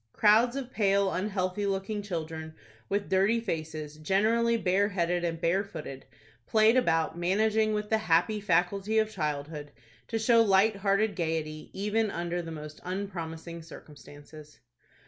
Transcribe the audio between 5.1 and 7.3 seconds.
and bare footed, played about,